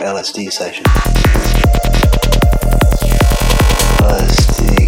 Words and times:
LSD 0.00 0.50
session. 0.50 0.82
LSD 4.00 4.79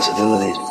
Possibilities. 0.00 0.69